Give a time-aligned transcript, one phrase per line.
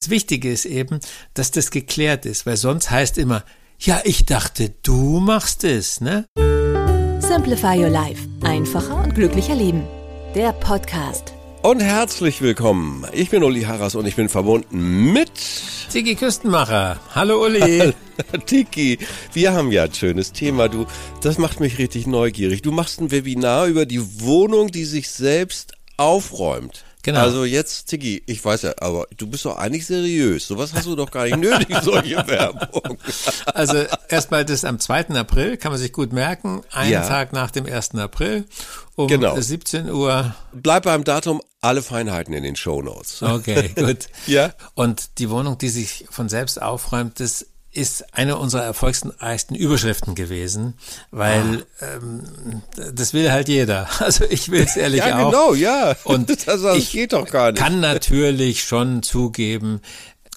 [0.00, 1.00] Das Wichtige ist eben,
[1.34, 3.42] dass das geklärt ist, weil sonst heißt immer,
[3.80, 6.24] ja, ich dachte, du machst es, ne?
[7.18, 8.28] Simplify Your Life.
[8.42, 9.82] Einfacher und glücklicher Leben.
[10.36, 11.34] Der Podcast.
[11.62, 13.06] Und herzlich willkommen.
[13.12, 15.32] Ich bin Uli Harras und ich bin verbunden mit
[15.90, 17.00] Tiki Küstenmacher.
[17.16, 17.92] Hallo Uli.
[18.46, 18.98] Tiki.
[19.32, 20.68] Wir haben ja ein schönes Thema.
[20.68, 20.86] Du,
[21.22, 22.62] das macht mich richtig neugierig.
[22.62, 26.84] Du machst ein Webinar über die Wohnung, die sich selbst aufräumt.
[27.08, 27.20] Genau.
[27.20, 30.46] Also jetzt, Tiki, ich weiß ja, aber du bist doch eigentlich seriös.
[30.46, 32.98] Sowas hast du doch gar nicht nötig, solche Werbung.
[33.46, 35.08] Also erstmal das am 2.
[35.14, 36.62] April, kann man sich gut merken.
[36.70, 37.08] Einen Ja.
[37.08, 37.94] Tag nach dem 1.
[37.94, 38.44] April
[38.94, 39.40] um Genau.
[39.40, 40.34] 17 Uhr.
[40.52, 43.22] Bleib beim Datum, alle Feinheiten in den Shownotes.
[43.22, 44.08] Okay, gut.
[44.26, 44.52] Ja.
[44.74, 47.46] Und die Wohnung, die sich von selbst aufräumt, das
[47.78, 50.74] ist eine unserer erfolgreichsten Überschriften gewesen,
[51.10, 52.22] weil ähm,
[52.94, 53.88] das will halt jeder.
[54.00, 55.30] Also ich will es ehrlich Ja, auch.
[55.30, 55.96] genau, ja.
[56.04, 57.60] Und Das- das ich geht doch gar nicht.
[57.62, 59.80] kann natürlich schon zugeben,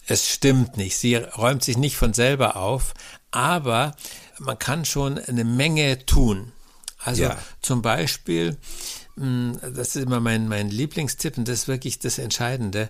[0.08, 0.98] es stimmt nicht.
[0.98, 2.94] Sie räumt sich nicht von selber auf,
[3.32, 3.96] aber
[4.40, 6.52] man kann schon eine Menge tun.
[7.04, 7.38] Also Ja.
[7.62, 8.58] zum Beispiel,
[9.16, 12.90] mh, das ist immer mein, mein Lieblingstipp und das ist wirklich das Entscheidende.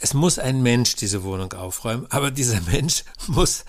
[0.00, 3.64] Es muss ein Mensch diese Wohnung aufräumen, aber dieser Mensch muss,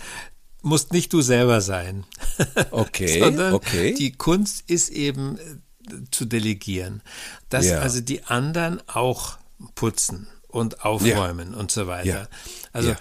[0.62, 2.04] muss nicht du selber sein.
[2.70, 3.94] Okay, Sondern okay.
[3.94, 7.02] die Kunst ist eben äh, zu delegieren.
[7.48, 7.80] Dass Ja.
[7.80, 9.38] also die anderen auch
[9.74, 12.06] putzen und aufräumen und so weiter.
[12.22, 12.28] Ja.
[12.72, 12.98] Also Ja.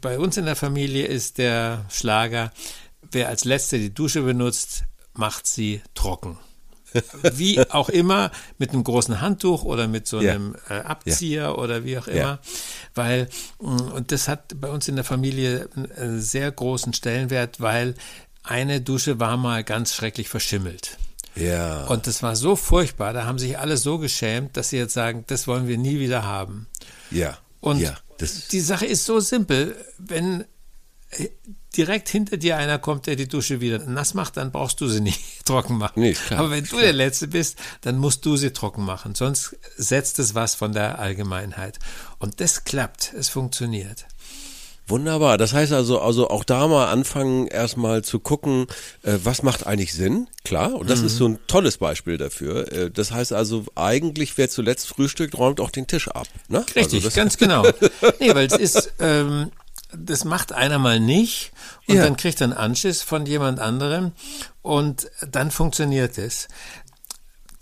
[0.00, 2.52] bei uns in der Familie ist der Schlager,
[3.10, 4.84] wer als letzter die Dusche benutzt,
[5.14, 6.38] macht sie trocken.
[7.34, 10.32] Wie auch immer, mit einem großen Handtuch oder mit so Ja.
[10.34, 12.18] einem äh, Abzieher oder wie auch immer.
[12.18, 12.38] Ja.
[12.94, 13.28] Weil,
[13.60, 17.94] mh, und das hat bei uns in der Familie einen sehr großen Stellenwert, weil
[18.42, 20.96] eine Dusche war mal ganz schrecklich verschimmelt.
[21.34, 21.86] Ja.
[21.86, 25.24] Und das war so furchtbar, da haben sich alle so geschämt, dass sie jetzt sagen,
[25.28, 26.66] das wollen wir nie wieder haben.
[27.10, 27.38] ja.
[27.60, 27.94] Und ja.
[28.52, 30.44] Die Sache ist so simpel, wenn äh,
[31.76, 35.00] direkt hinter dir einer kommt, der die Dusche wieder nass macht, dann brauchst du sie
[35.00, 36.00] nicht trocken machen.
[36.00, 39.14] Nee, klar, Aber wenn du der Letzte bist, dann musst du sie trocken machen.
[39.14, 41.78] Sonst setzt es was von der Allgemeinheit.
[42.18, 44.06] Und das klappt, es funktioniert.
[44.88, 45.38] Wunderbar.
[45.38, 48.66] Das heißt also, also auch da mal anfangen, erstmal zu gucken,
[49.02, 50.26] äh, was macht eigentlich Sinn?
[50.44, 50.74] Klar.
[50.74, 51.06] Und das Mhm.
[51.06, 52.70] ist so ein tolles Beispiel dafür.
[52.70, 56.26] Äh, das heißt also, eigentlich, wer zuletzt frühstückt, räumt auch den Tisch ab.
[56.48, 56.66] Ne?
[56.74, 57.62] Richtig, Also ganz genau.
[58.18, 59.52] Nee, weil es ist, ähm,
[59.96, 61.52] das macht einer mal nicht
[61.86, 62.04] und Ja.
[62.04, 64.12] dann kriegt er einen Anschiss von jemand anderem
[64.62, 66.48] und dann funktioniert es.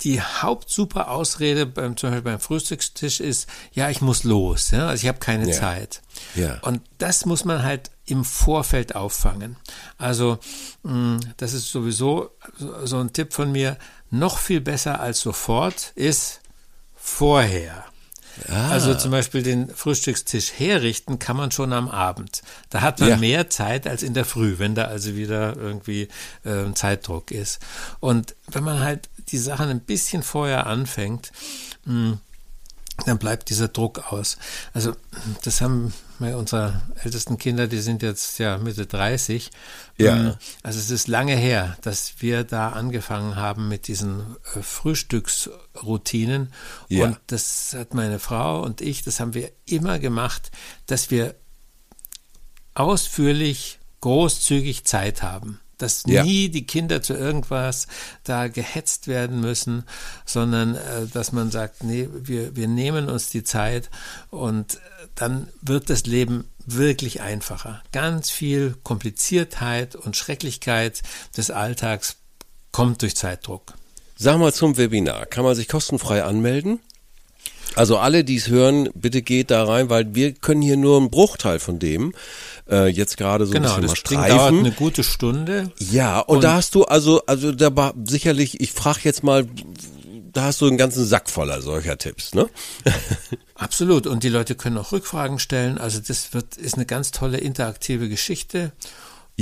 [0.03, 5.03] Die hauptsuper Ausrede beim, zum Beispiel beim Frühstückstisch ist, ja, ich muss los, ja, also
[5.03, 5.53] ich habe keine Ja.
[5.53, 6.01] Zeit.
[6.35, 6.59] Ja.
[6.63, 9.57] Und das muss man halt im Vorfeld auffangen.
[9.99, 10.39] Also
[10.85, 13.77] mh, das ist sowieso so- so ein Tipp von mir,
[14.11, 16.41] noch viel besser als sofort ist
[16.97, 17.85] vorher.
[18.49, 18.71] Ah.
[18.71, 22.43] Also zum Beispiel den Frühstückstisch herrichten kann man schon am Abend.
[22.71, 23.17] Da hat man Ja.
[23.17, 26.09] mehr Zeit als in der Früh, wenn da also wieder irgendwie
[26.45, 27.61] ähm, Zeitdruck ist.
[28.01, 31.33] Und wenn man halt die Sachen ein bisschen vorher anfängt,
[31.85, 32.19] mh,
[33.07, 34.37] dann bleibt dieser Druck aus.
[34.75, 34.95] Also
[35.45, 35.93] das haben
[36.27, 39.51] wir unsere ältesten Kinder, die sind jetzt ja Mitte 30.
[39.99, 40.17] Ja.
[40.17, 46.53] Ähm, Also es ist lange her, dass wir da angefangen haben mit diesen äh, Frühstücksroutinen.
[46.89, 47.07] Ja.
[47.07, 50.51] Und das hat meine Frau und ich, das haben wir immer gemacht,
[50.87, 51.35] dass wir
[52.75, 55.61] ausführlich, großzügig Zeit haben.
[55.83, 56.23] Dass Ja.
[56.25, 57.87] nie die Kinder zu irgendwas
[58.25, 59.85] da gehetzt werden müssen,
[60.25, 63.91] sondern äh, dass man sagt, nee, wir, wir nehmen uns die Zeit
[64.31, 64.79] und äh,
[65.15, 67.83] dann wird das Leben wirklich einfacher.
[67.93, 71.03] Ganz viel Kompliziertheit und Schrecklichkeit
[71.37, 72.17] des Alltags
[72.73, 73.75] kommt durch Zeitdruck.
[74.17, 75.27] Sag mal zum Webinar.
[75.27, 76.79] Kann man sich kostenfrei anmelden?
[77.77, 81.11] Also alle, die es hören, bitte geht da rein, weil wir können hier nur einen
[81.11, 82.13] Bruchteil von dem
[82.71, 84.59] äh, jetzt gerade so ein Genau, bisschen mal das Ding dauert streifen.
[84.61, 85.71] eine gute Stunde.
[85.79, 89.47] Ja, und, Und- da hast du also, also da war sicherlich, ich frage jetzt mal,
[90.33, 92.49] da hast du einen ganzen Sack voller solcher Tipps, ne?
[93.55, 94.07] Absolut.
[94.07, 95.77] Und die Leute können auch Rückfragen stellen.
[95.79, 98.73] Also das wird, ist eine ganz tolle interaktive Geschichte.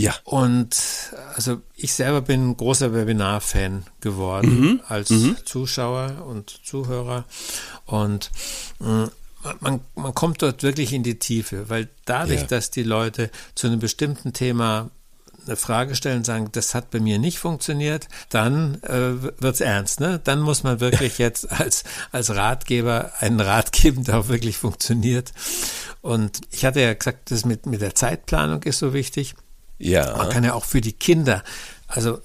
[0.00, 0.14] Ja.
[0.24, 0.76] Und
[1.34, 5.12] also ich selber bin ein großer Webinar-Fan geworden als
[5.44, 7.24] Zuschauer und Zuhörer.
[7.86, 8.30] Und
[8.78, 9.10] mh,
[9.60, 12.46] man, man kommt dort wirklich in die Tiefe, weil dadurch, Ja.
[12.46, 14.90] dass die Leute zu einem bestimmten Thema
[15.46, 19.98] eine Frage stellen, sagen, das hat bei mir nicht funktioniert, dann äh, wird's ernst.
[19.98, 20.20] Ne?
[20.22, 25.32] Dann muss man wirklich jetzt als, als Ratgeber einen Rat geben, der auch wirklich funktioniert.
[26.02, 29.34] Und ich hatte ja gesagt, das mit, mit der Zeitplanung ist so wichtig.
[29.78, 30.16] Ja.
[30.16, 31.42] Man kann ja auch für die Kinder,
[31.86, 32.20] also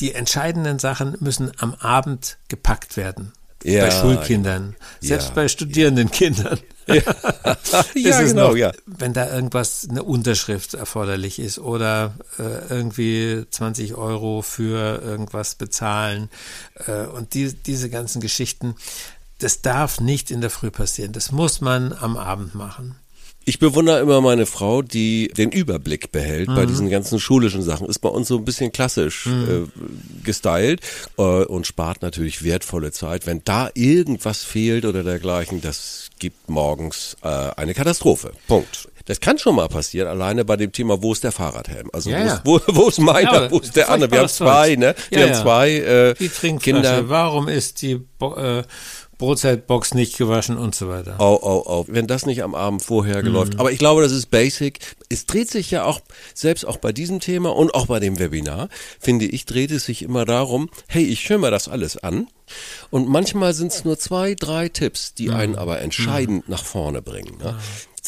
[0.00, 3.32] die entscheidenden Sachen müssen am Abend gepackt werden.
[3.64, 6.60] Ja, bei Schulkindern, selbst ja, bei studierenden Kindern.
[6.86, 7.00] ja,
[7.42, 8.70] Das ja genau, noch, ja.
[8.86, 16.30] Wenn da irgendwas, eine Unterschrift erforderlich ist oder äh, irgendwie 20 Euro für irgendwas bezahlen
[16.86, 18.76] äh, und die, diese ganzen Geschichten,
[19.40, 21.12] das darf nicht in der Früh passieren.
[21.12, 22.94] Das muss man am Abend machen.
[23.48, 26.54] Ich bewundere immer meine Frau, die den Überblick behält Mhm.
[26.54, 27.86] bei diesen ganzen schulischen Sachen.
[27.88, 29.70] Ist bei uns so ein bisschen klassisch Mhm.
[29.74, 30.82] äh, gestylt
[31.16, 33.26] äh, und spart natürlich wertvolle Zeit.
[33.26, 38.32] Wenn da irgendwas fehlt oder dergleichen, das gibt morgens äh, eine Katastrophe.
[38.48, 38.86] Punkt.
[39.06, 41.88] Das kann schon mal passieren, alleine bei dem Thema, wo ist der Fahrradhelm?
[41.94, 42.34] Also Ja, wo, ja.
[42.34, 44.10] Ist, wo, wo ist meiner, Ja, wo ist der andere?
[44.10, 44.94] Wir haben zwei, ne?
[45.08, 47.08] Wir haben zwei äh, Die Trinkflasche, Kinder.
[47.08, 48.62] warum ist die äh,
[49.18, 51.20] Brotzeitbox nicht gewaschen und so weiter.
[51.20, 51.84] Au, au, au.
[51.88, 53.24] Wenn das nicht am Abend vorher Mhm.
[53.26, 53.58] geläuft.
[53.58, 54.78] Aber ich glaube, das ist basic.
[55.08, 56.00] Es dreht sich ja auch,
[56.34, 58.68] selbst auch bei diesem Thema und auch bei dem Webinar,
[59.00, 62.28] finde ich, dreht es sich immer darum, hey, ich höre mir das alles an.
[62.90, 65.58] Und manchmal sind es nur zwei, drei Tipps, die einen Mhm.
[65.58, 67.36] aber entscheidend nach vorne bringen.
[67.42, 67.56] Ne?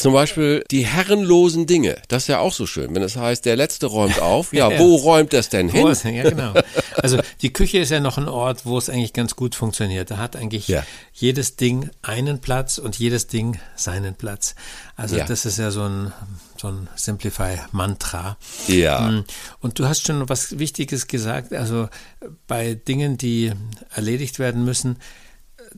[0.01, 1.97] Zum Beispiel die herrenlosen Dinge.
[2.07, 2.93] Das ist ja auch so schön.
[2.95, 4.51] Wenn es heißt, der Letzte räumt auf.
[4.53, 4.79] Ja, Ja.
[4.79, 5.87] wo räumt das denn hin?
[6.03, 6.53] Ja, genau.
[7.01, 10.11] Also die Küche ist ja noch ein Ort, wo es eigentlich ganz gut funktioniert.
[10.11, 10.83] Da hat eigentlich Ja.
[11.13, 14.55] jedes Ding einen Platz und jedes Ding seinen Platz.
[14.95, 16.11] Also das ist ja so ein,
[16.57, 18.37] so ein Simplify-Mantra.
[18.67, 19.01] Ja.
[19.01, 19.25] Mm.
[19.61, 21.89] Und du hast schon was Wichtiges gesagt, also
[22.47, 23.51] bei Dingen, die
[23.93, 24.97] erledigt werden müssen,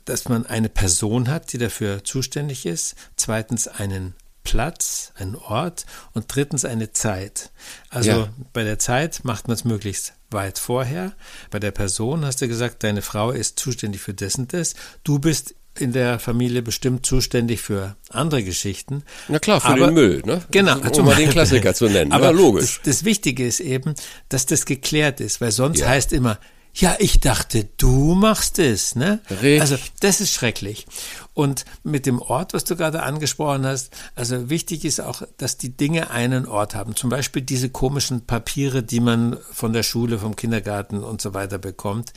[0.06, 6.26] dass man eine Person hat, die dafür zuständig ist, zweitens einen Platz, einen Ort und
[6.28, 7.52] drittens eine Zeit.
[7.90, 8.30] Also Ja.
[8.52, 11.14] bei der Zeit macht man es möglichst weit vorher.
[11.50, 14.74] Bei der Person hast du gesagt, deine Frau ist zuständig für das und das.
[15.04, 19.04] Du bist in der Familie bestimmt zuständig für andere Geschichten.
[19.28, 20.44] Na klar, für Aber- den Müll, ne?
[20.52, 20.78] Genau.
[20.80, 21.30] Um zum mal den.
[21.32, 22.12] Klassiker zu nennen.
[22.12, 22.82] Aber ja, logisch.
[22.84, 23.96] Das, das Wichtige ist eben,
[24.30, 25.88] dass das geklärt ist, weil sonst Ja.
[25.88, 26.38] heißt immer,
[26.76, 29.20] ja, ich dachte, du machst es, ne?
[29.30, 29.62] Richtig.
[29.62, 30.88] Also, das ist schrecklich.
[31.36, 35.78] Und mit dem Ort, was du gerade angesprochen hast, also wichtig ist auch, dass die
[35.78, 36.96] Dinge einen Ort haben.
[36.96, 41.60] Zum Beispiel diese komischen Papiere, die man von der Schule, vom Kindergarten und so weiter
[41.60, 42.12] bekommt.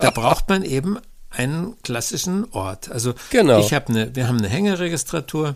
[0.00, 0.98] Da braucht man eben
[1.30, 2.90] einen klassischen Ort.
[2.90, 3.60] Also, Genau.
[3.60, 5.54] ich habe eine, wir haben eine Hängeregistratur.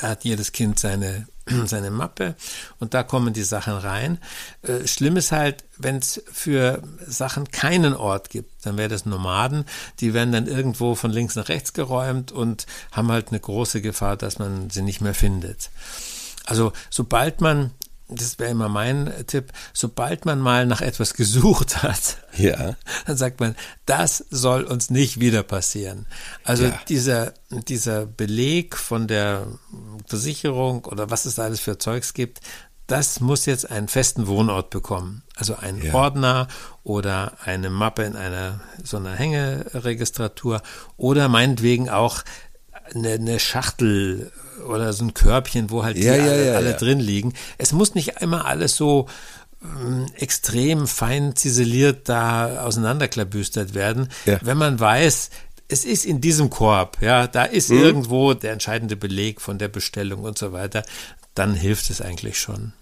[0.00, 1.26] Da hat jedes Kind seine,
[1.66, 2.34] seine Mappe
[2.78, 4.18] und da kommen die Sachen rein.
[4.62, 9.64] Äh, Schlimm ist halt, wenn es für Sachen keinen Ort gibt, dann wäre das Nomaden,
[10.00, 14.16] die werden dann irgendwo von links nach rechts geräumt und haben halt eine große Gefahr,
[14.16, 15.70] dass man sie nicht mehr findet.
[16.46, 17.72] Also sobald man,
[18.08, 22.74] das wäre immer mein Tipp, sobald man mal nach etwas gesucht hat, Ja.
[23.06, 23.54] dann sagt man,
[23.84, 26.06] das soll uns nicht wieder passieren.
[26.44, 26.80] Also Ja.
[26.88, 29.46] dieser, dieser Beleg von der
[30.08, 32.40] Versicherung oder was es da alles für Zeugs gibt,
[32.86, 35.22] das muss jetzt einen festen Wohnort bekommen.
[35.36, 35.92] Also einen Ja.
[35.94, 36.48] Ordner
[36.84, 40.62] oder eine Mappe in einer so einer Hängeregistratur
[40.96, 42.22] oder meinetwegen auch
[42.94, 44.32] eine, eine Schachtel
[44.66, 46.76] oder so ein Körbchen, wo halt die Ja, alle, ja, alle ja.
[46.76, 47.34] drin liegen.
[47.58, 49.06] Es muss nicht immer alles so
[49.62, 54.08] ähm, extrem fein ziseliert da auseinanderklabüstert werden.
[54.40, 55.30] Wenn man weiß,
[55.68, 57.78] es ist in diesem Korb, ja, da ist Mhm.
[57.82, 60.82] irgendwo der entscheidende Beleg von der Bestellung und so weiter,
[61.34, 62.72] dann hilft es eigentlich schon.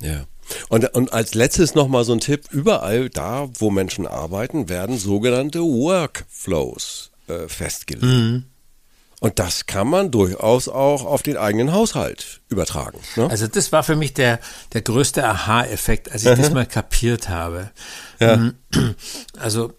[0.00, 0.24] Ja.
[0.68, 5.60] Und, und als letztes nochmal so ein Tipp, überall da, wo Menschen arbeiten, werden sogenannte
[5.60, 8.04] Workflows äh, festgelegt.
[8.04, 8.44] Mhm.
[9.18, 12.98] Und das kann man durchaus auch auf den eigenen Haushalt übertragen.
[13.16, 13.28] Ne?
[13.30, 14.38] Also das war für mich der,
[14.74, 17.70] der größte Aha-Effekt, als ich das mal kapiert habe.
[18.20, 18.36] Ja.
[18.36, 18.54] Mm,
[19.38, 19.72] Also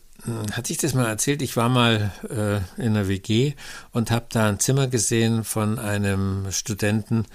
[0.52, 3.54] hatte ich das mal erzählt, ich war mal äh, in einer WG
[3.92, 7.26] und habe da ein Zimmer gesehen von einem Studenten,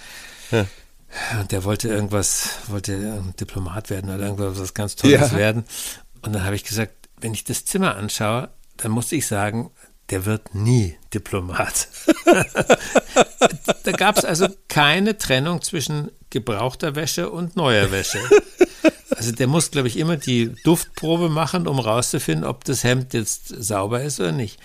[1.40, 5.36] Und der wollte irgendwas, wollte ein Diplomat werden oder irgendwas was ganz Tolles Ja.
[5.36, 5.64] werden.
[6.22, 9.70] Und dann habe ich gesagt, wenn ich das Zimmer anschaue, dann muss ich sagen,
[10.10, 11.88] der wird nie Diplomat.
[13.84, 18.20] da gab es also keine Trennung zwischen gebrauchter Wäsche und neuer Wäsche.
[19.16, 23.48] Also der muss, glaube ich, immer die Duftprobe machen, um rauszufinden, ob das Hemd jetzt
[23.48, 24.58] sauber ist oder nicht.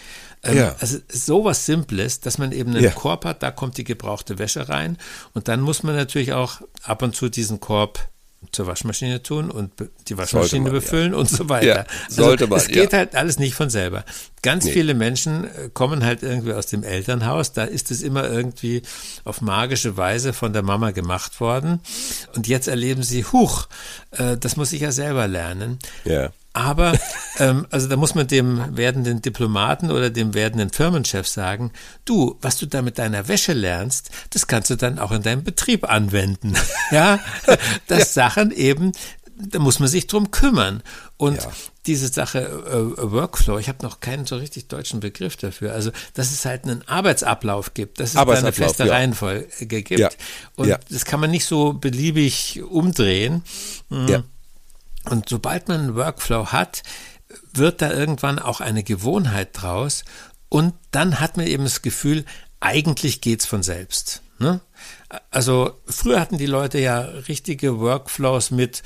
[0.44, 0.76] Ähm, Ja.
[0.80, 2.92] Also sowas Simples, dass man eben einen Ja.
[2.92, 4.98] Korb hat, da kommt die gebrauchte Wäsche rein
[5.34, 8.08] und dann muss man natürlich auch ab und zu diesen Korb
[8.52, 9.72] zur Waschmaschine tun und
[10.08, 11.18] die Waschmaschine man, befüllen ja.
[11.18, 11.66] und so weiter.
[11.66, 13.00] Ja, sollte also, man, Es geht ja.
[13.00, 14.06] halt alles nicht von selber.
[14.42, 14.72] Ganz Nee.
[14.72, 18.84] viele Menschen äh, kommen halt irgendwie aus dem Elternhaus, da ist es immer irgendwie
[19.24, 21.80] auf magische Weise von der Mama gemacht worden
[22.36, 23.68] und jetzt erleben sie, huch,
[24.12, 25.80] äh, das muss ich ja selber lernen.
[26.06, 26.30] Ja.
[26.58, 26.98] Aber,
[27.38, 31.72] ähm, also da muss man dem werdenden Diplomaten oder dem werdenden Firmenchef sagen,
[32.04, 35.44] du, was du da mit deiner Wäsche lernst, das kannst du dann auch in deinem
[35.44, 36.56] Betrieb anwenden.
[36.92, 37.20] ja,
[37.88, 38.92] das Sachen eben,
[39.40, 40.82] da muss man sich drum kümmern.
[41.18, 41.52] Und Ja.
[41.86, 45.74] diese Sache äh, Workflow, ich habe noch keinen so richtig deutschen Begriff dafür.
[45.74, 48.94] Also, dass es halt einen Arbeitsablauf gibt, dass es da eine feste ja.
[48.94, 49.48] Reihenfolge
[49.84, 50.00] gibt.
[50.00, 50.10] Ja.
[50.56, 50.80] Und Ja.
[50.90, 53.44] das kann man nicht so beliebig umdrehen.
[53.92, 54.24] Ja.
[55.10, 56.84] Und sobald man einen Workflow hat,
[57.54, 60.04] wird da irgendwann auch eine Gewohnheit draus.
[60.50, 62.26] Und dann hat man eben das Gefühl,
[62.60, 64.22] eigentlich geht's von selbst.
[64.40, 64.62] Ne?
[65.32, 68.84] Also früher hatten die Leute ja richtige Workflows mit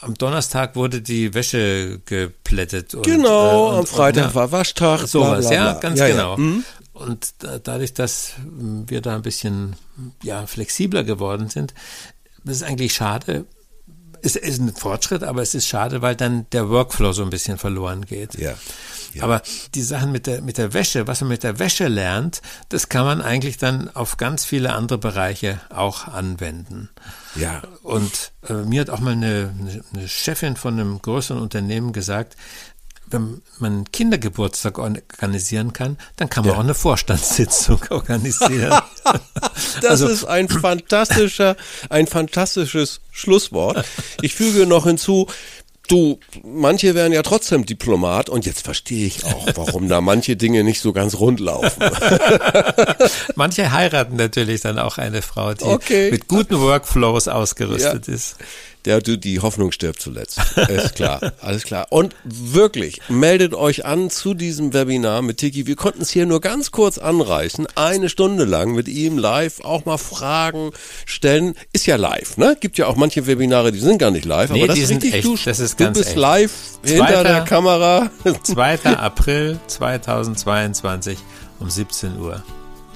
[0.00, 2.94] am Donnerstag wurde die Wäsche geplättet.
[2.94, 5.08] Und, Genau, äh, und, am Freitag und, ja, war Waschtag.
[5.08, 6.14] Sowas, ja, ganz Ja, ja.
[6.14, 6.36] genau.
[6.36, 6.64] Mhm.
[6.92, 9.76] Und da, dadurch, dass wir da ein bisschen
[10.22, 11.74] ja, flexibler geworden sind,
[12.44, 13.46] das ist eigentlich schade.
[14.22, 17.58] Es ist ein Fortschritt, aber es ist schade, weil dann der Workflow so ein bisschen
[17.58, 18.34] verloren geht.
[18.38, 18.54] Ja.
[19.14, 19.22] Ja.
[19.22, 19.40] Aber
[19.74, 23.04] die Sachen mit der, mit der Wäsche, was man mit der Wäsche lernt, das kann
[23.06, 26.90] man eigentlich dann auf ganz viele andere Bereiche auch anwenden.
[27.34, 27.62] Ja.
[27.82, 32.36] Und äh, mir hat auch mal eine, eine- eine Chefin von einem größeren Unternehmen gesagt,
[33.08, 38.78] wenn man einen Kindergeburtstag organisieren kann, dann kann man auch eine Vorstandssitzung organisieren.
[39.80, 41.56] Das Also- ist ein fantastischer,
[41.90, 43.84] ein fantastisches Schlusswort.
[44.22, 45.26] Ich füge noch hinzu,
[45.88, 50.64] du, manche werden ja trotzdem Diplomat und jetzt verstehe ich auch, warum da manche Dinge
[50.64, 51.80] nicht so ganz rund laufen.
[53.36, 56.10] Manche heiraten natürlich dann auch eine Frau, die Okay.
[56.10, 58.36] mit guten Workflows ausgerüstet ist.
[58.86, 60.38] Der, du, die Hoffnung stirbt zuletzt.
[60.68, 61.88] Ist klar, alles klar.
[61.90, 65.66] Und wirklich, meldet euch an zu diesem Webinar mit Tiki.
[65.66, 67.66] Wir konnten es hier nur ganz kurz anreißen.
[67.74, 70.70] Eine Stunde lang mit ihm live auch mal Fragen
[71.04, 71.54] stellen.
[71.72, 72.56] Ist ja live, ne?
[72.60, 74.50] Gibt ja auch manche Webinare, die sind gar nicht live.
[74.50, 75.24] Nee, aber das die ist sind richtig, echt.
[75.26, 76.18] du, Das ist du ganz bist echt.
[76.18, 76.52] live
[76.84, 78.10] hinter Zweiter- der Kamera.
[78.44, 78.78] 2.
[78.96, 81.18] April 2022
[81.58, 82.42] um 17 Uhr.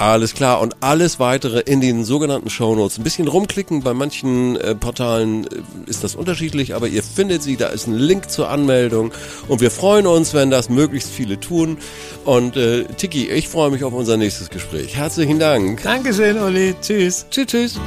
[0.00, 0.62] Alles klar.
[0.62, 2.97] Und alles weitere in den sogenannten Shownotes.
[2.97, 3.83] Ein bisschen rumklicken.
[3.83, 7.59] Bei manchen äh, Portalen äh, ist das unterschiedlich, aber ihr findet sie.
[7.59, 9.12] Da ist ein Link zur Anmeldung.
[9.47, 11.76] Und wir freuen uns, wenn das möglichst viele tun.
[12.25, 14.97] Und äh, Tiki, ich freue mich auf unser nächstes Gespräch.
[14.97, 15.83] Herzlichen Dank.
[15.83, 16.75] Dankeschön, Uli.
[16.80, 17.26] Tschüss.
[17.30, 17.80] Tschüss, tschüss.